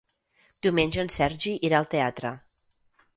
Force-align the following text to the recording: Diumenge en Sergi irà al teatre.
Diumenge 0.65 1.03
en 1.03 1.11
Sergi 1.15 1.53
irà 1.69 1.81
al 1.83 1.87
teatre. 1.93 2.33